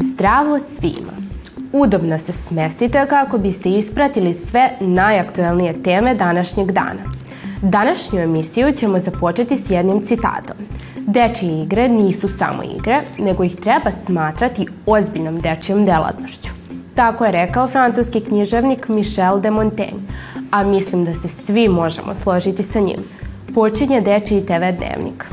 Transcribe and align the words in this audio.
Zdravo 0.00 0.58
svima! 0.58 1.12
Udobno 1.72 2.18
se 2.18 2.32
smestite 2.32 3.06
kako 3.08 3.38
biste 3.38 3.70
ispratili 3.70 4.34
sve 4.34 4.70
najaktuelnije 4.80 5.82
teme 5.82 6.14
današnjeg 6.14 6.72
dana. 6.72 7.12
Današnju 7.62 8.20
emisiju 8.20 8.72
ćemo 8.72 8.98
započeti 8.98 9.56
s 9.56 9.70
jednim 9.70 10.02
citatom. 10.02 10.56
Dečije 10.96 11.62
igre 11.62 11.88
nisu 11.88 12.28
samo 12.28 12.62
igre, 12.62 13.00
nego 13.18 13.44
ih 13.44 13.56
treba 13.56 13.90
smatrati 13.90 14.66
ozbiljnom 14.86 15.40
dečijom 15.40 15.84
delatnošću. 15.84 16.48
Tako 16.94 17.24
je 17.24 17.32
rekao 17.32 17.68
francuski 17.68 18.20
književnik 18.20 18.88
Michel 18.88 19.40
de 19.40 19.50
Montaigne, 19.50 20.00
a 20.50 20.64
mislim 20.64 21.04
da 21.04 21.14
se 21.14 21.28
svi 21.28 21.68
možemo 21.68 22.14
složiti 22.14 22.62
sa 22.62 22.80
njim. 22.80 23.04
Počinje 23.54 24.00
Dečiji 24.00 24.46
TV 24.46 24.76
dnevnik. 24.76 25.24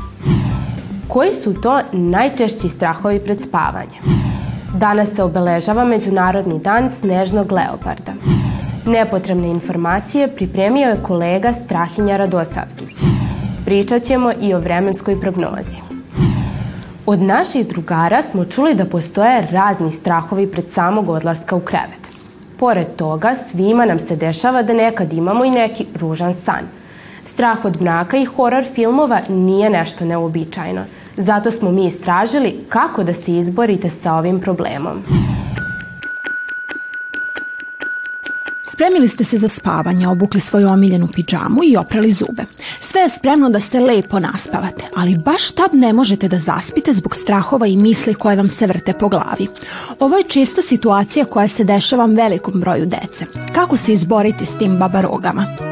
Koji 1.08 1.32
su 1.32 1.60
to 1.60 1.80
najčešći 1.92 2.68
strahovi 2.68 3.20
pred 3.20 3.42
spavanjem? 3.42 4.25
Danas 4.74 5.14
se 5.14 5.22
obeležava 5.22 5.84
Međunarodni 5.84 6.58
dan 6.58 6.90
snežnog 6.90 7.52
leoparda. 7.52 8.12
Nepotrebne 8.86 9.48
informacije 9.48 10.28
pripremio 10.28 10.88
je 10.88 11.02
kolega 11.02 11.52
Strahinja 11.52 12.16
Radosavljić. 12.16 12.98
Pričat 13.64 14.02
ćemo 14.02 14.32
i 14.40 14.54
o 14.54 14.58
vremenskoj 14.58 15.20
prognozi. 15.20 15.80
Od 17.06 17.22
naših 17.22 17.68
drugara 17.68 18.22
smo 18.22 18.44
čuli 18.44 18.74
da 18.74 18.84
postoje 18.84 19.46
razni 19.50 19.90
strahovi 19.90 20.46
pred 20.46 20.70
samog 20.70 21.08
odlaska 21.08 21.56
u 21.56 21.60
krevet. 21.60 22.10
Pored 22.58 22.86
toga, 22.96 23.34
svima 23.34 23.84
nam 23.84 23.98
se 23.98 24.16
dešava 24.16 24.62
da 24.62 24.72
nekad 24.72 25.12
imamo 25.12 25.44
i 25.44 25.50
neki 25.50 25.86
ružan 25.94 26.34
san. 26.34 26.64
Strah 27.24 27.64
od 27.64 27.82
mraka 27.82 28.16
i 28.16 28.24
horor 28.24 28.64
filmova 28.74 29.20
nije 29.28 29.70
nešto 29.70 30.04
neobičajno. 30.04 30.84
Zato 31.16 31.50
smo 31.50 31.72
mi 31.72 31.86
istražili 31.86 32.54
kako 32.68 33.04
da 33.04 33.12
se 33.12 33.32
izborite 33.32 33.88
sa 33.88 34.14
ovim 34.14 34.40
problemom. 34.40 35.02
Spremili 38.76 39.08
ste 39.08 39.24
se 39.24 39.38
za 39.38 39.48
spavanje, 39.48 40.08
obukli 40.08 40.40
svoju 40.40 40.68
omiljenu 40.68 41.08
pidžamu 41.14 41.60
i 41.64 41.76
oprali 41.76 42.12
zube. 42.12 42.44
Sve 42.80 43.00
je 43.00 43.08
spremno 43.08 43.50
da 43.50 43.60
se 43.60 43.80
lepo 43.80 44.18
naspavate, 44.18 44.82
ali 44.96 45.16
baš 45.16 45.50
tad 45.50 45.70
ne 45.74 45.92
možete 45.92 46.28
da 46.28 46.38
zaspite 46.38 46.92
zbog 46.92 47.16
strahova 47.16 47.66
i 47.66 47.76
misli 47.76 48.14
koje 48.14 48.36
vam 48.36 48.48
se 48.48 48.66
vrte 48.66 48.92
po 48.92 49.08
glavi. 49.08 49.46
Ovo 50.00 50.16
je 50.16 50.28
česta 50.28 50.62
situacija 50.62 51.24
koja 51.24 51.48
se 51.48 51.64
dešava 51.64 52.06
velikom 52.06 52.60
broju 52.60 52.86
dece. 52.86 53.24
Kako 53.54 53.76
se 53.76 53.92
izboriti 53.92 54.46
s 54.46 54.58
tim 54.58 54.78
babarogama? 54.78 55.65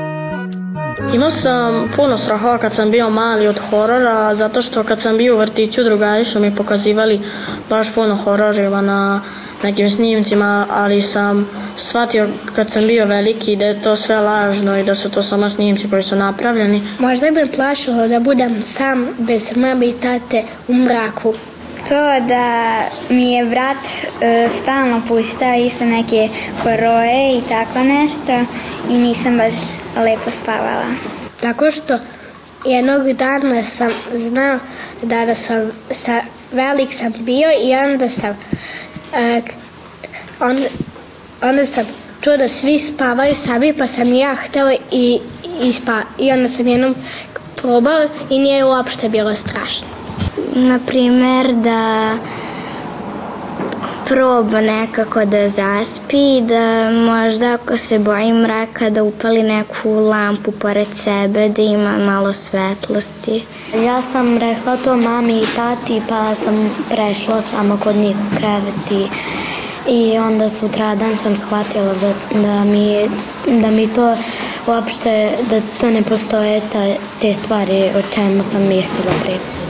Imao 1.12 1.30
sam 1.30 1.90
puno 1.96 2.18
strahova 2.18 2.58
kad 2.58 2.74
sam 2.74 2.90
bio 2.90 3.10
mali 3.10 3.46
od 3.46 3.58
horora, 3.70 4.34
zato 4.34 4.62
što 4.62 4.82
kad 4.82 5.00
sam 5.00 5.16
bio 5.16 5.34
u 5.34 5.38
vrtiću 5.38 5.84
drugari 5.84 6.24
su 6.24 6.40
mi 6.40 6.56
pokazivali 6.56 7.20
baš 7.70 7.94
puno 7.94 8.16
hororeva 8.16 8.80
na 8.80 9.20
nekim 9.62 9.90
snimcima, 9.90 10.66
ali 10.70 11.02
sam 11.02 11.48
shvatio 11.76 12.28
kad 12.56 12.70
sam 12.70 12.86
bio 12.86 13.06
veliki 13.06 13.56
da 13.56 13.64
je 13.66 13.82
to 13.82 13.96
sve 13.96 14.16
lažno 14.20 14.78
i 14.78 14.84
da 14.84 14.94
su 14.94 15.10
to 15.10 15.22
samo 15.22 15.50
snimci 15.50 15.90
koji 15.90 16.02
su 16.02 16.16
napravljeni. 16.16 16.82
Možda 16.98 17.30
bi 17.30 17.52
plašilo 17.54 18.08
da 18.08 18.20
budem 18.20 18.62
sam 18.62 19.08
bez 19.18 19.56
mame 19.56 19.86
i 19.86 19.92
tate 19.92 20.42
u 20.68 20.74
mraku. 20.74 21.34
To 21.88 22.26
da 22.28 22.80
mi 23.08 23.32
je 23.32 23.44
brat 23.44 23.76
e, 24.20 24.48
stalno 24.62 25.02
puštao 25.08 25.54
isto 25.54 25.84
neke 25.84 26.28
horore 26.62 27.38
i 27.38 27.42
tako 27.48 27.78
nešto 27.78 28.32
i 28.90 28.94
nisam 28.94 29.36
baš 29.36 29.54
lepo 29.96 30.30
spavala. 30.42 30.84
Tako 31.40 31.70
što 31.70 31.98
jednog 32.64 33.12
dana 33.12 33.64
sam 33.64 33.90
znao 34.16 34.58
da, 35.02 35.26
da 35.26 35.34
sam 35.34 35.70
sa, 35.90 36.20
velik 36.52 36.92
sam 36.92 37.12
bio 37.18 37.48
i 37.64 37.74
onda 37.74 38.08
sam 38.08 38.36
e, 39.16 39.42
on, 40.40 40.64
onda 41.42 41.66
sam 41.66 41.84
čuo 42.20 42.36
da 42.36 42.48
svi 42.48 42.78
spavaju 42.78 43.34
sami 43.34 43.72
pa 43.72 43.86
sam 43.86 44.12
ja 44.12 44.34
htela 44.34 44.74
i, 44.92 45.20
i, 45.62 45.72
spa, 45.72 46.02
i 46.18 46.32
onda 46.32 46.48
sam 46.48 46.66
jednom 46.66 46.94
probao 47.56 48.08
i 48.30 48.38
nije 48.38 48.64
uopšte 48.64 49.08
bilo 49.08 49.34
strašno. 49.34 50.03
Naprimer 50.54 51.52
da 51.54 52.10
proba 54.06 54.60
nekako 54.60 55.24
da 55.24 55.48
zaspi, 55.48 56.40
da 56.40 56.90
možda 56.90 57.54
ako 57.54 57.76
se 57.76 57.98
boji 57.98 58.32
mraka 58.32 58.90
da 58.90 59.02
upali 59.02 59.42
neku 59.42 59.90
lampu 59.90 60.52
pored 60.52 60.88
sebe, 60.92 61.48
da 61.48 61.62
ima 61.62 61.98
malo 61.98 62.32
svetlosti. 62.32 63.44
Ja 63.84 64.02
sam 64.02 64.38
rekla 64.38 64.76
to 64.76 64.96
mami 64.96 65.38
i 65.38 65.46
tati 65.56 66.02
pa 66.08 66.34
sam 66.34 66.70
prešla 66.90 67.42
samo 67.42 67.76
kod 67.76 67.96
njih 67.96 68.16
u 68.16 68.36
krevet 68.36 68.90
i 68.90 69.06
i 69.88 70.18
onda 70.18 70.50
sutradan 70.50 71.16
sam 71.16 71.36
shvatila 71.36 71.94
da, 71.94 72.40
da, 72.40 72.64
mi, 72.64 73.08
da 73.60 73.70
mi 73.70 73.88
to 73.88 74.16
uopšte, 74.66 75.30
da 75.50 75.60
to 75.80 75.90
ne 75.90 76.02
postoje 76.02 76.60
ta, 76.72 76.86
te 77.20 77.34
stvari 77.34 77.90
o 77.96 78.14
čemu 78.14 78.42
sam 78.42 78.62
mislila 78.62 79.12
prije. 79.22 79.63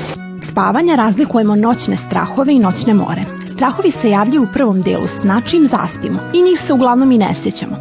Spavanja 0.54 0.94
razlikujemo 0.94 1.56
noćne 1.56 1.96
strahove 1.96 2.54
i 2.54 2.58
noćne 2.58 2.94
more. 2.94 3.22
Strahovi 3.46 3.90
se 3.90 4.10
javljaju 4.10 4.42
u 4.42 4.52
prvom 4.52 4.82
delu 4.82 5.06
sna 5.06 5.40
čim 5.50 5.66
zaspimo 5.66 6.18
i 6.34 6.42
njih 6.42 6.60
se 6.66 6.72
uglavnom 6.72 7.12
i 7.12 7.18
ne 7.18 7.34
sjećamo. 7.34 7.76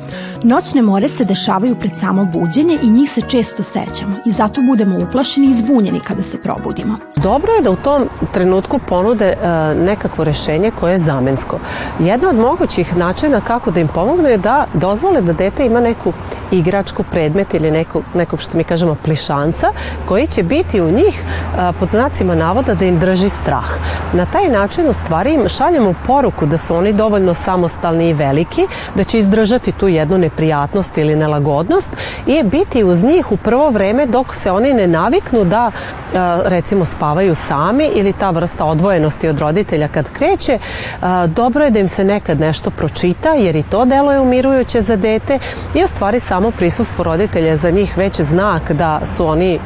Noćne 0.45 0.81
more 0.81 1.07
se 1.07 1.25
dešavaju 1.25 1.75
pred 1.75 1.91
samo 1.99 2.25
buđenje 2.25 2.77
i 2.83 2.89
njih 2.89 3.11
se 3.11 3.21
često 3.21 3.63
sećamo 3.63 4.15
i 4.25 4.31
zato 4.31 4.61
budemo 4.61 4.97
uplašeni 4.97 5.47
i 5.47 5.53
zbunjeni 5.53 5.99
kada 5.99 6.23
se 6.23 6.41
probudimo. 6.41 6.97
Dobro 7.15 7.51
je 7.51 7.61
da 7.61 7.71
u 7.71 7.75
tom 7.75 8.03
trenutku 8.33 8.79
ponude 8.89 9.25
e, 9.25 9.35
nekakvo 9.75 10.23
rešenje 10.23 10.71
koje 10.79 10.91
je 10.91 10.97
zamensko. 10.97 11.59
Jedno 11.99 12.29
od 12.29 12.35
mogućih 12.35 12.97
načina 12.97 13.41
kako 13.41 13.71
da 13.71 13.79
im 13.79 13.87
pomognu 13.87 14.29
je 14.29 14.37
da 14.37 14.65
dozvole 14.73 15.21
da 15.21 15.33
dete 15.33 15.65
ima 15.65 15.79
neku 15.79 16.13
igračku 16.51 17.03
predmet 17.03 17.53
ili 17.53 17.71
nekog, 17.71 18.03
nekog 18.13 18.41
što 18.41 18.57
mi 18.57 18.63
kažemo 18.63 18.95
plišanca 18.95 19.67
koji 20.07 20.27
će 20.27 20.43
biti 20.43 20.81
u 20.81 20.91
njih 20.91 21.23
a, 21.57 21.71
pod 21.79 21.89
znacima 21.89 22.35
navoda 22.35 22.73
da 22.73 22.85
im 22.85 22.99
drži 22.99 23.29
strah. 23.29 23.69
Na 24.13 24.25
taj 24.25 24.49
način 24.49 24.89
u 24.89 24.93
stvari 24.93 25.33
im 25.33 25.49
šaljemo 25.49 25.93
poruku 26.07 26.45
da 26.45 26.57
su 26.57 26.75
oni 26.75 26.93
dovoljno 26.93 27.33
samostalni 27.33 28.09
i 28.09 28.13
veliki, 28.13 28.67
da 28.95 29.03
će 29.03 29.19
izdržati 29.19 29.71
tu 29.71 29.87
jednu 29.87 30.17
neprijatnost 30.33 30.97
ili 30.97 31.15
nelagodnost 31.15 31.87
i 32.25 32.43
biti 32.43 32.83
uz 32.83 33.03
njih 33.03 33.31
u 33.31 33.37
prvo 33.37 33.69
vreme 33.69 34.05
dok 34.05 34.35
se 34.35 34.51
oni 34.51 34.73
ne 34.73 34.87
naviknu 34.87 35.43
da 35.43 35.71
a, 36.15 36.41
recimo 36.45 36.85
spavaju 36.85 37.35
sami 37.35 37.89
ili 37.95 38.13
ta 38.13 38.29
vrsta 38.29 38.65
odvojenosti 38.65 39.29
od 39.29 39.39
roditelja 39.39 39.87
kad 39.87 40.09
kreće, 40.13 40.59
a, 41.01 41.27
dobro 41.27 41.63
je 41.63 41.71
da 41.71 41.79
im 41.79 41.87
se 41.87 42.03
nekad 42.03 42.39
nešto 42.39 42.69
pročita 42.69 43.29
jer 43.29 43.55
i 43.55 43.63
to 43.63 43.85
deluje 43.85 44.19
umirujuće 44.19 44.81
za 44.81 44.95
dete 44.95 45.39
i 45.75 45.83
u 45.83 45.87
stvari 45.87 46.19
samo 46.19 46.51
prisustvo 46.51 47.03
roditelja 47.03 47.47
je 47.47 47.57
za 47.57 47.71
njih 47.71 47.97
već 47.97 48.21
znak 48.21 48.71
da 48.71 48.99
su 49.05 49.25
oni 49.25 49.59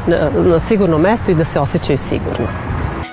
na 0.46 0.60
sigurnom 0.60 1.02
mestu 1.02 1.32
i 1.32 1.36
da 1.36 1.44
se 1.44 1.60
osjećaju 1.60 1.98
sigurno. 1.98 2.48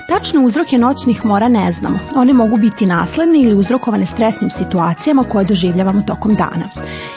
Tačne 0.07 0.39
uzroke 0.39 0.77
noćnih 0.77 1.25
mora 1.25 1.47
ne 1.47 1.71
znamo. 1.71 1.99
One 2.15 2.33
mogu 2.33 2.57
biti 2.57 2.85
nasledne 2.85 3.41
ili 3.41 3.55
uzrokovane 3.55 4.05
stresnim 4.05 4.49
situacijama 4.49 5.23
koje 5.23 5.45
doživljavamo 5.45 6.01
tokom 6.07 6.35
dana. 6.35 6.69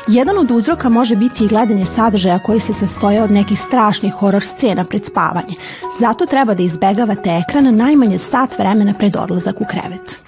Jedan 0.08 0.38
od 0.38 0.50
uzroka 0.50 0.88
može 0.88 1.16
biti 1.16 1.44
i 1.44 1.48
gledanje 1.48 1.86
sadržaja 1.86 2.38
koji 2.38 2.60
se 2.60 2.72
sastoje 2.72 3.22
od 3.22 3.30
nekih 3.30 3.60
strašnih 3.60 4.12
horor 4.12 4.44
scena 4.44 4.84
pred 4.84 5.04
spavanje. 5.04 5.54
Zato 6.00 6.26
treba 6.26 6.54
da 6.54 6.62
izbegavate 6.62 7.30
ekran 7.30 7.76
najmanje 7.76 8.18
sat 8.18 8.58
vremena 8.58 8.94
pred 8.98 9.16
odlazak 9.16 9.60
u 9.60 9.64
krevet. 9.70 10.20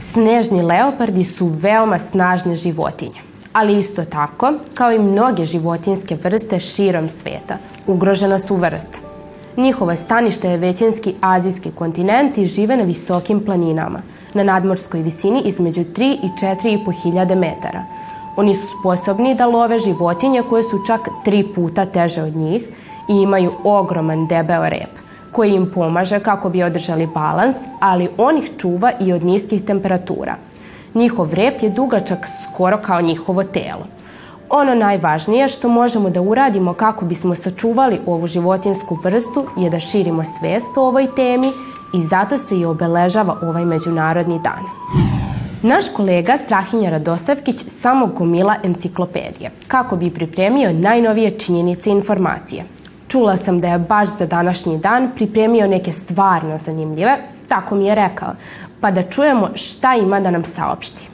Snežni 0.00 0.62
leopardi 0.62 1.24
su 1.24 1.46
veoma 1.46 1.98
snažne 1.98 2.56
životinje 2.56 3.28
ali 3.52 3.78
isto 3.78 4.04
tako, 4.04 4.52
kao 4.74 4.92
i 4.92 4.98
mnoge 4.98 5.44
životinske 5.44 6.16
vrste 6.24 6.60
širom 6.60 7.08
sveta, 7.08 7.58
ugrožena 7.86 8.38
su 8.38 8.56
vrsta. 8.56 8.98
Njihova 9.56 9.96
stanište 9.96 10.48
je 10.48 10.56
većinski 10.56 11.14
azijski 11.20 11.70
kontinent 11.70 12.38
i 12.38 12.46
žive 12.46 12.76
na 12.76 12.82
visokim 12.82 13.40
planinama, 13.44 14.02
na 14.38 14.44
nadmorskoj 14.52 15.02
visini 15.02 15.42
između 15.44 15.80
3 15.80 16.16
i 16.22 16.28
4,5 16.40 17.02
hiljade 17.02 17.34
metara. 17.34 17.84
Oni 18.36 18.54
su 18.54 18.66
sposobni 18.80 19.34
da 19.34 19.46
love 19.46 19.78
životinje 19.78 20.42
koje 20.48 20.62
su 20.62 20.78
čak 20.86 21.00
tri 21.24 21.44
puta 21.54 21.86
teže 21.86 22.22
od 22.22 22.36
njih 22.36 22.62
i 23.08 23.22
imaju 23.22 23.52
ogroman 23.64 24.26
debeo 24.26 24.68
rep 24.68 24.90
koji 25.32 25.54
im 25.54 25.70
pomaže 25.74 26.20
kako 26.20 26.48
bi 26.48 26.62
održali 26.62 27.06
balans, 27.06 27.56
ali 27.80 28.08
on 28.18 28.38
ih 28.38 28.50
čuva 28.58 28.92
i 29.00 29.12
od 29.12 29.24
niskih 29.24 29.64
temperatura– 29.64 30.36
Njihov 30.94 31.34
rep 31.34 31.62
je 31.62 31.70
dugačak 31.70 32.26
skoro 32.44 32.78
kao 32.82 33.00
njihovo 33.00 33.42
telo. 33.44 33.86
Ono 34.50 34.74
najvažnije 34.74 35.48
što 35.48 35.68
možemo 35.68 36.10
da 36.10 36.20
uradimo 36.20 36.72
kako 36.72 37.04
bismo 37.04 37.34
sačuvali 37.34 38.00
ovu 38.06 38.26
životinsku 38.26 38.98
vrstu 39.04 39.46
je 39.56 39.70
da 39.70 39.80
širimo 39.80 40.24
svest 40.24 40.76
o 40.76 40.86
ovoj 40.86 41.06
temi 41.16 41.52
i 41.94 42.00
zato 42.00 42.38
se 42.38 42.58
i 42.58 42.64
obeležava 42.64 43.36
ovaj 43.42 43.64
međunarodni 43.64 44.40
dan. 44.44 44.64
Naš 45.62 45.84
kolega 45.96 46.38
Strahinja 46.38 46.90
Radosavkić 46.90 47.64
samo 47.68 48.06
gomila 48.06 48.54
enciklopedije 48.64 49.50
kako 49.68 49.96
bi 49.96 50.10
pripremio 50.10 50.72
najnovije 50.72 51.30
činjenice 51.30 51.90
i 51.90 51.92
informacije. 51.92 52.64
Čula 53.08 53.36
sam 53.36 53.60
da 53.60 53.68
je 53.68 53.78
baš 53.78 54.08
za 54.08 54.26
današnji 54.26 54.78
dan 54.78 55.10
pripremio 55.16 55.66
neke 55.66 55.92
stvarno 55.92 56.58
zanimljive, 56.58 57.18
tako 57.48 57.74
mi 57.74 57.86
je 57.86 57.94
rekao. 57.94 58.34
pa 58.80 58.90
da 58.90 59.02
čujemo 59.02 59.48
šta 59.54 59.94
ima 59.94 60.20
da 60.20 60.30
nam 60.30 60.44
saopšti. 60.44 61.08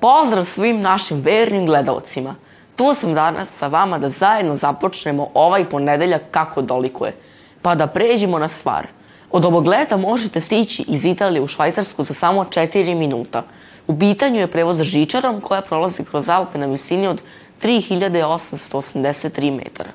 Pozdrav 0.00 0.44
svim 0.44 0.80
našim 0.80 1.20
vernim 1.20 1.66
gledalcima. 1.66 2.34
Tu 2.76 2.94
sam 2.94 3.14
danas 3.14 3.48
sa 3.48 3.68
vama 3.68 3.98
da 3.98 4.08
zajedno 4.08 4.56
započnemo 4.56 5.28
ovaj 5.34 5.64
ponedeljak 5.64 6.22
kako 6.30 6.62
dolikuje, 6.62 7.16
pa 7.62 7.74
da 7.74 7.86
pređemo 7.86 8.38
na 8.38 8.48
stvar. 8.48 8.86
Od 9.30 9.44
ovog 9.44 9.66
leta 9.66 9.96
možete 9.96 10.40
stići 10.40 10.84
iz 10.88 11.04
Italije 11.04 11.42
u 11.42 11.46
Švajcarsku 11.46 12.02
za 12.02 12.14
samo 12.14 12.44
4 12.44 12.94
minuta. 12.94 13.42
U 13.86 13.98
pitanju 13.98 14.40
je 14.40 14.46
prevoz 14.46 14.82
žičarom 14.82 15.40
koja 15.40 15.60
prolazi 15.60 16.04
kroz 16.04 16.28
Alpe 16.28 16.58
na 16.58 16.66
visini 16.66 17.06
od 17.06 17.22
3883 17.62 19.56
metara. 19.56 19.90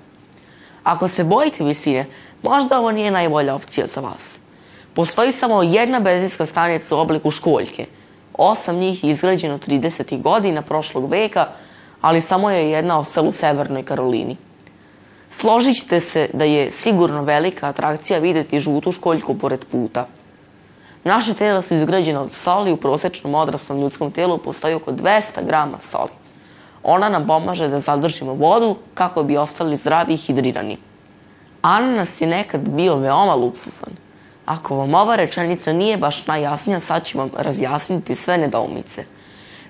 Ako 0.84 1.08
se 1.08 1.24
bojite 1.24 1.64
visine, 1.64 2.06
možda 2.44 2.80
ovo 2.80 2.92
nije 2.92 3.12
najbolja 3.12 3.56
opcija 3.56 3.88
za 3.88 4.02
vas. 4.02 4.40
Postoji 4.94 5.32
samo 5.32 5.64
jedna 5.64 6.00
benzinska 6.00 6.46
stanica 6.46 6.96
u 6.96 7.00
obliku 7.00 7.32
školjke. 7.32 7.86
Osam 8.34 8.76
njih 8.76 9.04
je 9.04 9.12
izgrađeno 9.12 9.58
30. 9.58 10.22
godina 10.22 10.62
prošlog 10.62 11.12
veka, 11.12 11.48
ali 12.02 12.22
samo 12.22 12.50
je 12.50 12.70
jedna 12.72 13.00
ostala 13.00 13.28
u 13.28 13.32
Severnoj 13.32 13.84
Karolini. 13.84 14.38
Složit 15.32 15.76
ćete 15.76 16.00
se 16.00 16.30
da 16.34 16.44
je 16.44 16.72
sigurno 16.72 17.24
velika 17.24 17.68
atrakcija 17.68 18.20
videti 18.20 18.60
žutu 18.60 18.92
školjku 18.92 19.38
pored 19.38 19.66
puta. 19.72 20.08
Naše 21.04 21.34
telo 21.34 21.62
su 21.62 21.76
izgrađeno 21.76 22.22
od 22.22 22.32
soli, 22.32 22.72
u 22.72 22.78
prosečnom 22.78 23.36
odraslom 23.36 23.82
ljudskom 23.82 24.12
telu 24.12 24.38
postoji 24.38 24.74
oko 24.74 24.92
200 24.92 25.46
grama 25.46 25.78
soli. 25.82 26.12
Ona 26.84 27.10
nam 27.10 27.28
pomaže 27.28 27.68
da 27.68 27.80
zadržimo 27.80 28.34
vodu 28.34 28.76
kako 28.94 29.24
bi 29.24 29.38
ostali 29.38 29.76
zdravi 29.76 30.14
i 30.14 30.18
hidrirani. 30.18 30.78
Ananas 31.62 32.22
je 32.22 32.28
nekad 32.28 32.70
bio 32.70 32.96
veoma 32.96 33.36
luksuzan. 33.36 33.94
Ako 34.46 34.76
vam 34.76 34.96
ova 34.96 35.16
rečenica 35.16 35.74
nije 35.74 35.98
baš 35.98 36.28
najjasnija, 36.28 36.80
sad 36.80 37.06
ću 37.06 37.18
vam 37.18 37.30
razjasniti 37.38 38.16
sve 38.16 38.38
nedoumice. 38.38 39.04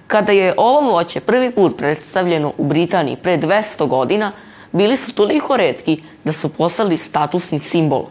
Kada 0.07 0.31
je 0.31 0.54
ovo 0.57 0.92
voće 0.92 1.19
prvi 1.19 1.51
put 1.51 1.77
predstavljeno 1.77 2.54
u 2.57 2.63
Britaniji 2.63 3.15
pre 3.15 3.38
200 3.38 3.88
godina, 3.88 4.31
bili 4.71 4.98
su 4.98 5.13
toliko 5.13 5.57
redki 5.57 6.01
da 6.24 6.31
su 6.31 6.50
postali 6.50 6.98
statusni 6.98 7.59
simbol. 7.59 8.06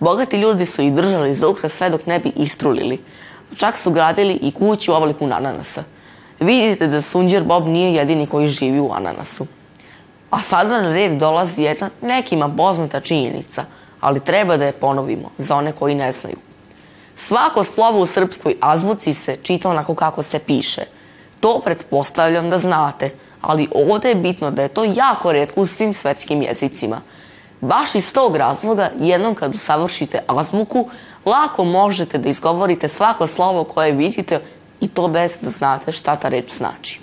Bogati 0.00 0.36
ljudi 0.36 0.66
su 0.66 0.82
ih 0.82 0.92
držali 0.92 1.34
za 1.34 1.48
ukras 1.48 1.72
sve 1.72 1.90
dok 1.90 2.06
ne 2.06 2.18
bi 2.18 2.32
istrulili. 2.36 2.98
Čak 3.56 3.78
su 3.78 3.90
gradili 3.90 4.38
i 4.42 4.52
kuću 4.52 4.92
u 4.92 4.94
obliku 4.94 5.24
ananasa. 5.24 5.84
Vidite 6.40 6.86
da 6.86 7.02
Sunđer 7.02 7.44
Bob 7.44 7.66
nije 7.66 7.94
jedini 7.94 8.26
koji 8.26 8.48
živi 8.48 8.80
u 8.80 8.90
ananasu. 8.92 9.46
A 10.30 10.40
sada 10.40 10.82
na 10.82 10.92
red 10.92 11.12
dolazi 11.12 11.62
jedna 11.62 11.90
nekima 12.00 12.48
poznata 12.48 13.00
činjenica, 13.00 13.64
ali 14.00 14.20
treba 14.20 14.56
da 14.56 14.64
je 14.64 14.72
ponovimo 14.72 15.30
za 15.38 15.56
one 15.56 15.72
koji 15.72 15.94
ne 15.94 16.12
znaju. 16.12 16.36
Svako 17.16 17.64
slovo 17.64 18.00
u 18.00 18.06
srpskoj 18.06 18.56
azbuci 18.60 19.14
se 19.14 19.36
čita 19.42 19.70
onako 19.70 19.94
kako 19.94 20.22
se 20.22 20.38
piše. 20.38 20.82
To 21.40 21.60
pretpostavljam 21.64 22.50
da 22.50 22.58
znate, 22.58 23.10
ali 23.40 23.68
ovde 23.74 24.08
je 24.08 24.14
bitno 24.14 24.50
da 24.50 24.62
je 24.62 24.68
to 24.68 24.84
jako 24.84 25.32
redko 25.32 25.60
u 25.60 25.66
svim 25.66 25.92
svetskim 25.92 26.42
jezicima. 26.42 27.00
Baš 27.60 27.94
iz 27.94 28.12
tog 28.12 28.36
razloga, 28.36 28.90
jednom 29.00 29.34
kad 29.34 29.54
usavršite 29.54 30.18
azbuku, 30.26 30.88
lako 31.24 31.64
možete 31.64 32.18
da 32.18 32.28
izgovorite 32.28 32.88
svako 32.88 33.26
slovo 33.26 33.64
koje 33.64 33.92
vidite 33.92 34.40
i 34.80 34.88
to 34.88 35.08
bez 35.08 35.36
da 35.42 35.50
znate 35.50 35.92
šta 35.92 36.16
ta 36.16 36.28
reč 36.28 36.52
znači. 36.52 37.00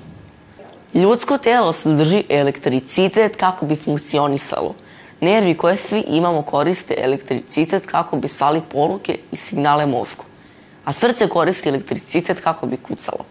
Ljudsko 0.94 1.38
telo 1.38 1.74
sadrži 1.74 2.24
elektricitet 2.30 3.36
kako 3.36 3.66
bi 3.66 3.76
funkcionisalo. 3.76 4.76
Nervi 5.22 5.58
koje 5.58 5.76
svi 5.76 6.04
imamo 6.08 6.42
koriste 6.42 6.96
elektricitet 6.98 7.86
kako 7.86 8.16
bi 8.18 8.28
sali 8.28 8.62
poruke 8.72 9.18
i 9.32 9.36
signale 9.36 9.86
mozgu. 9.86 10.24
A 10.86 10.92
srce 10.92 11.28
koristi 11.28 11.70
elektricitet 11.70 12.42
kako 12.42 12.66
bi 12.66 12.78
kucalo. 12.78 13.26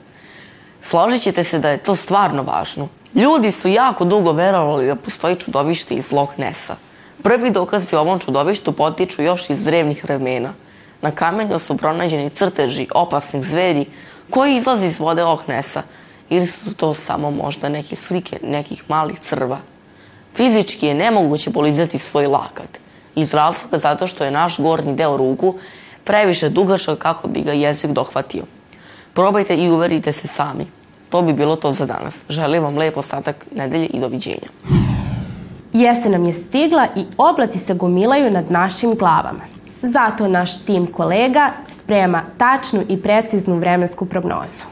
Složit 0.82 1.22
ćete 1.22 1.44
se 1.44 1.58
da 1.58 1.70
je 1.70 1.78
to 1.78 1.96
stvarno 1.96 2.42
važno. 2.42 2.88
Ljudi 3.14 3.50
su 3.50 3.68
jako 3.68 4.04
dugo 4.04 4.32
verovali 4.32 4.86
da 4.86 4.94
postoji 4.94 5.36
čudovište 5.36 5.94
iz 5.94 6.12
Loch 6.12 6.38
Nessa. 6.38 6.76
Prvi 7.22 7.50
dokazi 7.50 7.96
o 7.96 8.00
ovom 8.00 8.18
čudovištu 8.18 8.72
potiču 8.72 9.22
još 9.22 9.50
iz 9.50 9.64
drevnih 9.64 10.04
vremena. 10.04 10.52
Na 11.02 11.10
kamenju 11.10 11.58
su 11.58 11.76
pronađeni 11.76 12.30
crteži 12.30 12.86
opasnih 12.94 13.44
zveri 13.44 13.86
koji 14.30 14.56
izlazi 14.56 14.86
iz 14.86 15.00
vode 15.00 15.24
Loch 15.24 15.48
Nessa 15.48 15.82
ili 16.30 16.46
su 16.46 16.74
to 16.74 16.94
samo 16.94 17.30
možda 17.30 17.68
neke 17.68 17.96
slike 17.96 18.38
nekih 18.42 18.84
malih 18.88 19.20
crva. 19.20 19.58
Fizički 20.34 20.86
je 20.86 20.94
nemoguće 20.94 21.50
polizati 21.50 21.98
svoj 21.98 22.26
lakat 22.26 22.78
iz 23.14 23.34
razloga 23.34 23.78
zato 23.78 24.06
što 24.06 24.24
je 24.24 24.30
naš 24.30 24.58
gornji 24.58 24.94
deo 24.94 25.16
ruku 25.16 25.54
previše 26.04 26.48
dugačak 26.48 26.98
kako 26.98 27.28
bi 27.28 27.40
ga 27.40 27.52
jezik 27.52 27.90
dohvatio. 27.90 28.44
Probajte 29.14 29.56
i 29.56 29.70
uverite 29.70 30.12
se 30.12 30.28
sami. 30.28 30.66
To 31.08 31.22
bi 31.22 31.32
bilo 31.32 31.56
to 31.56 31.72
za 31.72 31.86
danas. 31.86 32.22
Želim 32.28 32.62
vam 32.62 32.78
lep 32.78 32.96
ostatak 32.96 33.46
nedelje 33.54 33.86
i 33.86 34.00
doviđenja. 34.00 34.48
Jesen 35.72 36.12
nam 36.12 36.26
je 36.26 36.32
stigla 36.32 36.86
i 36.96 37.04
oblaci 37.16 37.58
se 37.58 37.74
gomilaju 37.74 38.30
nad 38.30 38.50
našim 38.50 38.94
glavama. 38.94 39.44
Zato 39.82 40.28
naš 40.28 40.64
tim 40.64 40.86
kolega 40.86 41.50
sprema 41.70 42.22
tačnu 42.38 42.82
i 42.88 43.02
preciznu 43.02 43.56
vremensku 43.58 44.06
prognozu. 44.06 44.64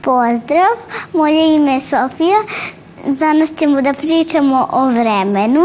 Pozdrav, 0.00 0.98
moje 1.12 1.54
ime 1.54 1.72
je 1.72 1.80
Sofija. 1.80 2.38
Danas 3.06 3.50
ćemo 3.58 3.82
da 3.82 3.92
pričamo 3.92 4.68
o 4.72 4.86
vremenu. 4.86 5.62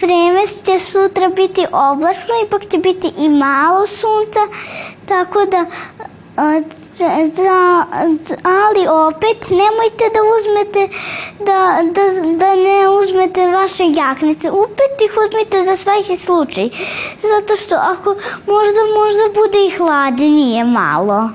Vreme 0.00 0.46
će 0.64 0.78
sutra 0.78 1.28
biti 1.28 1.66
oblačno, 1.72 2.34
ipak 2.46 2.68
će 2.70 2.78
biti 2.78 3.12
i 3.18 3.28
malo 3.28 3.86
sunca, 3.86 4.40
tako 5.08 5.44
da, 5.44 5.64
da 7.36 7.86
ali 8.44 8.86
opet 9.06 9.50
nemojte 9.50 10.04
da 10.14 10.20
uzmete 10.36 10.88
da, 11.38 11.82
da, 11.92 12.36
da 12.36 12.54
ne 12.54 12.88
uzmete 12.88 13.46
vaše 13.46 13.84
jaknice. 13.84 14.50
Opet 14.50 14.92
ih 15.04 15.12
uzmite 15.26 15.64
za 15.64 15.76
svaki 15.76 16.16
slučaj. 16.16 16.68
Zato 17.22 17.56
što 17.56 17.74
ako 17.74 18.10
možda, 18.46 18.80
možda 18.98 19.40
bude 19.40 19.66
i 19.66 19.70
hladnije 19.70 20.64
malo. 20.64 21.30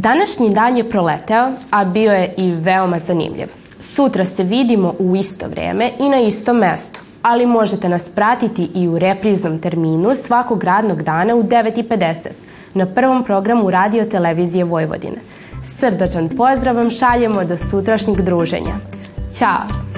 Današnji 0.00 0.50
dan 0.50 0.76
je 0.76 0.90
proleteo, 0.90 1.52
a 1.70 1.84
bio 1.84 2.12
je 2.12 2.34
i 2.36 2.52
veoma 2.52 2.98
zanimljiv. 2.98 3.46
Sutra 3.80 4.24
se 4.24 4.42
vidimo 4.42 4.94
u 4.98 5.16
isto 5.16 5.48
vreme 5.48 5.90
i 5.98 6.08
na 6.08 6.20
istom 6.20 6.56
mestu, 6.56 7.00
ali 7.22 7.46
možete 7.46 7.88
nas 7.88 8.08
pratiti 8.08 8.68
i 8.74 8.88
u 8.88 8.98
repriznom 8.98 9.58
terminu 9.58 10.14
svakog 10.14 10.64
radnog 10.64 11.02
dana 11.02 11.34
u 11.34 11.42
9.50 11.42 12.28
na 12.74 12.86
prvom 12.86 13.24
programu 13.24 13.70
Radio 13.70 14.04
Televizije 14.04 14.64
Vojvodine. 14.64 15.18
Srdačan 15.64 16.28
pozdrav 16.28 16.76
vam 16.76 16.90
šaljemo 16.90 17.44
do 17.44 17.56
sutrašnjeg 17.56 18.20
druženja. 18.20 18.74
Ćao! 19.38 19.97